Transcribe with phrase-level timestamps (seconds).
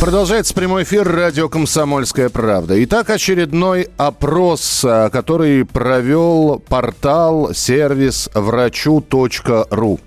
[0.00, 2.82] Продолжается прямой эфир радио «Комсомольская правда».
[2.84, 10.00] Итак, очередной опрос, а, который провел портал сервис врачу.ру.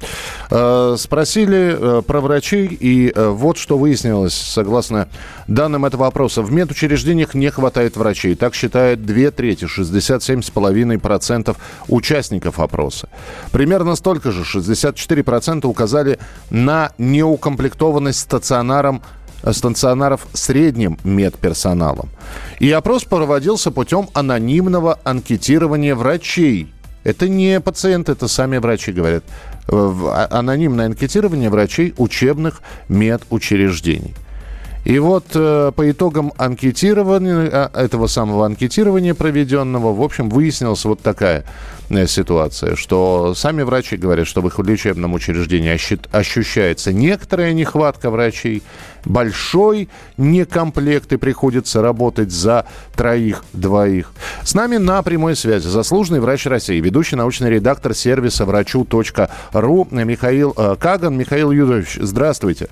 [0.51, 5.09] Э, спросили э, про врачей, и вот что выяснилось, согласно
[5.47, 6.43] данным этого опроса.
[6.43, 8.35] В медучреждениях не хватает врачей.
[8.35, 13.09] Так считает две трети, 67,5% участников опроса.
[13.51, 16.19] Примерно столько же, 64% указали
[16.51, 19.01] на неукомплектованность стационаром
[19.51, 22.09] стационаров средним медперсоналом.
[22.59, 26.71] И опрос проводился путем анонимного анкетирования врачей.
[27.03, 29.23] Это не пациенты, это сами врачи говорят.
[29.67, 34.13] А, анонимное анкетирование врачей учебных медучреждений.
[34.89, 40.99] И вот э, по итогам анкетирования, а, этого самого анкетирования проведенного, в общем, выяснилась вот
[41.01, 41.45] такая
[41.91, 45.69] э, ситуация, что сами врачи говорят, что в их лечебном учреждении
[46.11, 48.63] ощущается некоторая нехватка врачей,
[49.05, 54.11] большой некомплект и приходится работать за троих-двоих.
[54.43, 60.75] С нами на прямой связи заслуженный врач России, ведущий научный редактор сервиса врачу.ру Михаил э,
[60.79, 61.15] Каган.
[61.15, 62.69] Михаил Юдович, здравствуйте.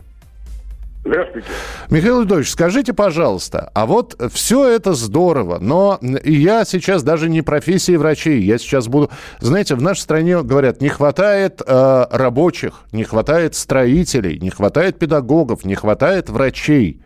[1.08, 1.48] Здравствуйте.
[1.90, 7.96] Михаил Львович, скажите, пожалуйста, а вот все это здорово, но я сейчас даже не профессии
[7.96, 9.10] врачей, я сейчас буду...
[9.40, 15.64] Знаете, в нашей стране говорят, не хватает э, рабочих, не хватает строителей, не хватает педагогов,
[15.64, 17.02] не хватает врачей,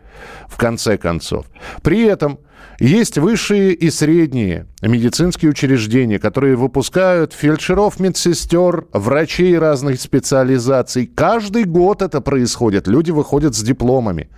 [0.48, 1.46] в конце концов.
[1.82, 2.38] При этом
[2.78, 11.06] есть высшие и средние медицинские учреждения, которые выпускают фельдшеров, медсестер, врачей разных специализаций.
[11.06, 12.88] Каждый год это происходит.
[12.88, 14.30] Люди выходят с дипломами.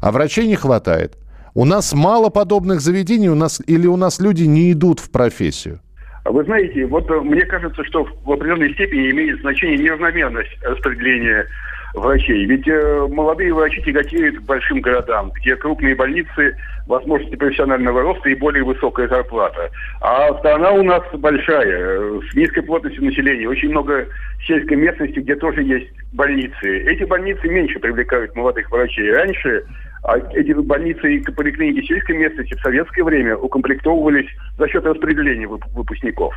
[0.00, 1.16] А врачей не хватает.
[1.54, 5.80] У нас мало подобных заведений, у нас, или у нас люди не идут в профессию?
[6.24, 11.46] Вы знаете, вот э, мне кажется, что в определенной степени имеет значение неравномерность распределения
[11.94, 12.44] врачей.
[12.46, 16.56] Ведь э, молодые врачи тяготеют к большим городам, где крупные больницы,
[16.86, 19.70] возможности профессионального роста и более высокая зарплата.
[20.00, 23.48] А страна у нас большая, э, с низкой плотностью населения.
[23.48, 24.06] Очень много
[24.46, 26.84] сельской местности, где тоже есть больницы.
[26.84, 29.12] Эти больницы меньше привлекают молодых врачей.
[29.12, 29.64] Раньше
[30.02, 36.34] а эти больницы и поликлиники сельской местности в советское время укомплектовывались за счет распределения выпускников.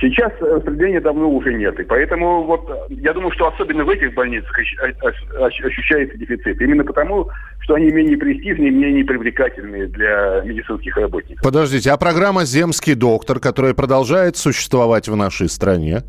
[0.00, 1.78] Сейчас распределения давно уже нет.
[1.78, 6.58] И поэтому вот я думаю, что особенно в этих больницах ощущается дефицит.
[6.58, 7.28] Именно потому,
[7.60, 11.44] что они менее престижные, менее привлекательные для медицинских работников.
[11.44, 16.02] Подождите, а программа «Земский доктор», которая продолжает существовать в нашей стране?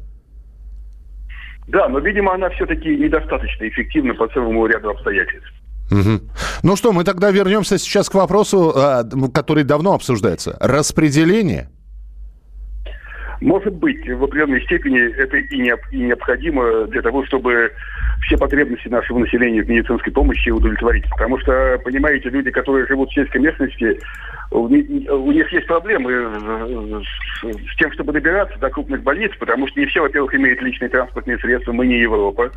[1.68, 5.52] Да, но, видимо, она все-таки недостаточно эффективна по целому ряду обстоятельств.
[5.91, 6.22] Угу.
[6.63, 8.73] Ну что, мы тогда вернемся сейчас к вопросу,
[9.34, 10.56] который давно обсуждается.
[10.62, 11.68] Распределение–
[13.41, 17.72] может быть, в определенной степени это и, не, и необходимо для того, чтобы
[18.22, 21.09] все потребности нашего населения в медицинской помощи удовлетворить.
[21.09, 24.00] Потому что, понимаете, люди, которые живут в сельской местности,
[24.52, 30.02] у них есть проблемы с тем, чтобы добираться до крупных больниц, потому что не все,
[30.02, 32.52] во-первых, имеют личные транспортные средства, мы не Европа.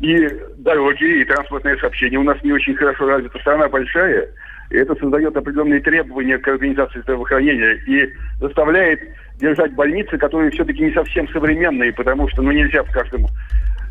[0.00, 3.38] И дороги, и транспортное сообщение у нас не очень хорошо развита.
[3.40, 4.28] Страна большая,
[4.72, 8.10] и это создает определенные требования к организации здравоохранения и
[8.40, 9.00] заставляет
[9.38, 13.28] держать больницы, которые все-таки не совсем современные, потому что ну, нельзя в каждом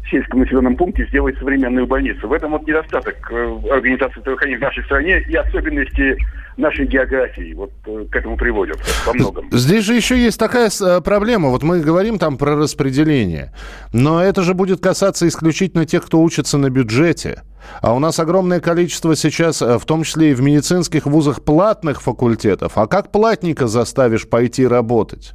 [0.10, 2.28] сельском населенном пункте сделать современную больницу.
[2.28, 6.18] В этом вот недостаток э, организации здравоохранения в нашей стране и особенности
[6.58, 9.50] нашей географии вот э, к этому приводят во многом.
[9.52, 11.50] Здесь же еще есть такая э, проблема.
[11.50, 13.54] Вот мы говорим там про распределение,
[13.94, 17.44] но это же будет касаться исключительно тех, кто учится на бюджете.
[17.82, 22.74] А у нас огромное количество сейчас, в том числе и в медицинских вузах, платных факультетов.
[22.76, 25.34] А как платника заставишь пойти работать?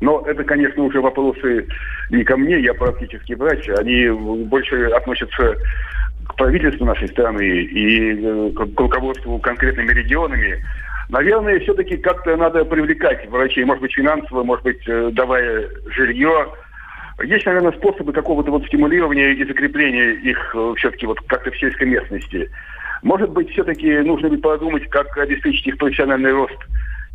[0.00, 1.66] Но это, конечно, уже вопросы
[2.10, 3.68] не ко мне, я практически врач.
[3.78, 4.08] Они
[4.44, 5.56] больше относятся
[6.26, 10.62] к правительству нашей страны и э, к руководству конкретными регионами.
[11.08, 16.48] Наверное, все-таки как-то надо привлекать врачей, может быть, финансово, может быть, э, давая жилье.
[17.24, 21.86] Есть, наверное, способы какого-то вот стимулирования и закрепления их э, все-таки вот как-то в сельской
[21.86, 22.50] местности.
[23.02, 26.58] Может быть, все-таки нужно бы подумать, как обеспечить их профессиональный рост–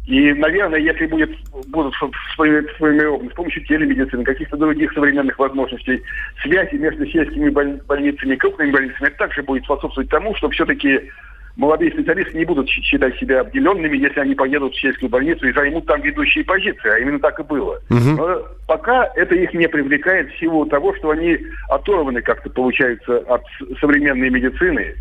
[0.07, 1.30] и, наверное, если будет,
[1.68, 1.94] будут
[2.33, 6.01] сформированы с помощью телемедицины, каких-то других современных возможностей,
[6.42, 11.12] связи между сельскими больницами и крупными больницами, это также будет способствовать тому, что все-таки
[11.56, 15.86] молодые специалисты не будут считать себя обделенными, если они поедут в сельскую больницу и займут
[15.86, 17.80] там ведущие позиции, а именно так и было.
[17.89, 18.09] Угу.
[18.18, 21.38] Но пока это их не привлекает в силу того, что они
[21.69, 23.44] оторваны как-то, получается, от
[23.80, 24.95] современной медицины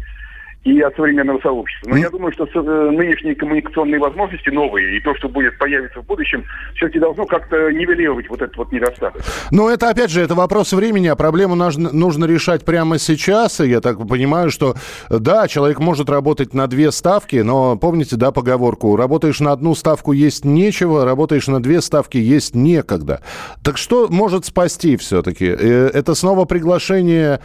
[0.64, 1.88] и от современного сообщества.
[1.88, 2.00] Но mm.
[2.00, 6.44] я думаю, что э, нынешние коммуникационные возможности новые и то, что будет появиться в будущем,
[6.74, 9.22] все-таки должно как-то нивелировать вот этот вот недостаток.
[9.50, 13.60] Но это, опять же, это вопрос времени, а проблему нужно, нужно решать прямо сейчас.
[13.60, 14.74] И я так понимаю, что,
[15.08, 20.12] да, человек может работать на две ставки, но помните, да, поговорку, работаешь на одну ставку
[20.12, 23.22] есть нечего, работаешь на две ставки есть некогда.
[23.64, 25.46] Так что может спасти все-таки?
[25.46, 27.40] Э, это снова приглашение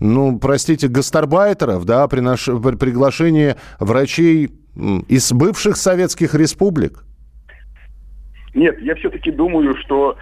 [0.00, 4.50] ну, простите, гастарбайтеров, да, при, наш, при приглашении врачей
[5.08, 7.04] из бывших советских республик?
[8.54, 10.16] Нет, я все-таки думаю, что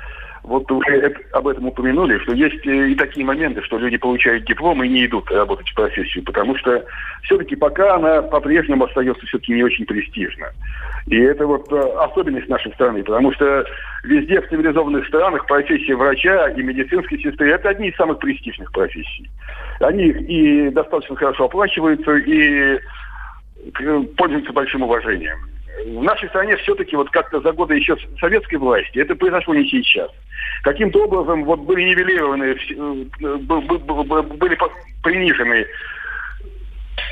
[0.46, 4.82] вот вы об этом упомянули, что есть э, и такие моменты, что люди получают диплом
[4.82, 6.84] и не идут работать в профессию, потому что
[7.22, 10.46] все-таки пока она по-прежнему остается все-таки не очень престижна.
[11.08, 13.64] И это вот э, особенность нашей страны, потому что
[14.04, 19.28] везде в цивилизованных странах профессия врача и медицинской сестры– это одни из самых престижных профессий.
[19.80, 22.78] Они и достаточно хорошо оплачиваются, и
[23.80, 28.98] э, пользуются большим уважением в нашей стране все-таки вот как-то за годы еще советской власти,
[28.98, 30.10] это произошло не сейчас.
[30.62, 33.36] Каким-то образом вот были нивелированы, э,
[34.38, 34.58] были
[35.02, 35.66] принижены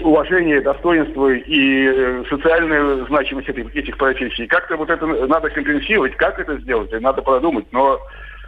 [0.01, 4.47] уважение, достоинство и э, социальная значимость этих, этих профессий.
[4.47, 7.67] Как-то вот это надо компенсировать, как это сделать, надо продумать.
[7.73, 8.01] Но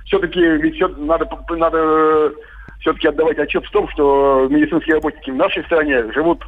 [0.06, 2.32] все-таки ведь все, надо, надо
[2.80, 6.44] все-таки отдавать отчет в том, что медицинские работники в нашей стране живут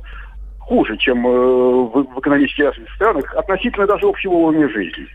[0.68, 5.06] хуже, чем э, в, в экономически развитых странах, относительно даже общего уровня жизни.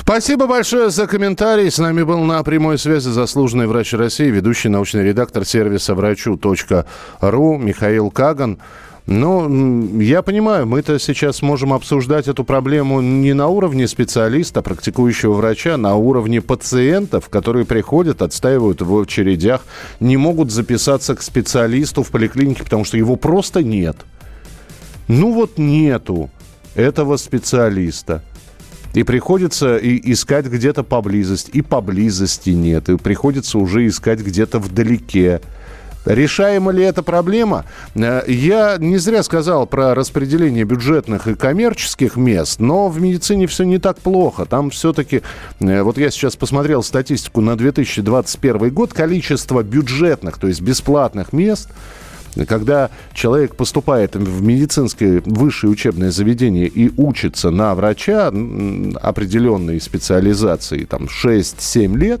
[0.00, 1.70] Спасибо большое за комментарий.
[1.70, 8.10] С нами был на прямой связи заслуженный врач России, ведущий научный редактор сервиса врачу.ру Михаил
[8.10, 8.58] Каган.
[9.06, 15.76] Ну, я понимаю, мы-то сейчас можем обсуждать эту проблему не на уровне специалиста, практикующего врача,
[15.76, 19.62] на уровне пациентов, которые приходят, отстаивают в очередях,
[19.98, 23.96] не могут записаться к специалисту в поликлинике, потому что его просто нет–
[25.08, 26.30] ну вот нету
[26.74, 28.22] этого специалиста.
[28.94, 31.50] И приходится и искать где-то поблизости.
[31.52, 32.88] И поблизости нет.
[32.90, 35.40] И приходится уже искать где-то вдалеке.
[36.04, 37.64] Решаема ли эта проблема?
[37.94, 43.64] Э, я не зря сказал про распределение бюджетных и коммерческих мест, но в медицине все
[43.64, 44.44] не так плохо.
[44.44, 45.22] Там все-таки,
[45.60, 51.70] э, вот я сейчас посмотрел статистику на 2021 год, количество бюджетных, то есть бесплатных мест–
[52.48, 61.04] когда человек поступает в медицинское высшее учебное заведение и учится на врача определенной специализации, там
[61.04, 62.20] 6-7 лет,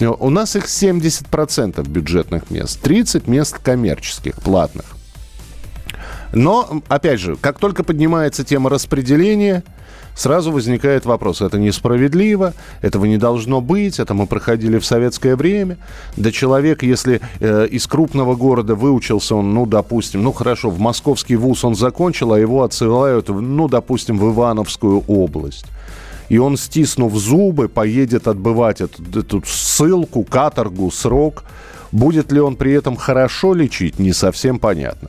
[0.00, 4.86] у нас их 70% бюджетных мест, 30 мест коммерческих, платных.
[6.32, 9.62] Но, опять же, как только поднимается тема распределения–
[10.16, 15.78] сразу возникает вопрос, это несправедливо, этого не должно быть, это мы проходили в советское время.
[16.16, 21.36] Да человек, если э, из крупного города выучился он, ну, допустим, ну, хорошо, в московский
[21.36, 25.66] вуз он закончил, а его отсылают, ну, допустим, в Ивановскую область
[26.28, 31.44] и он, стиснув зубы, поедет отбывать эту, эту ссылку, каторгу, срок.
[31.92, 35.08] Будет ли он при этом хорошо лечить, не совсем понятно.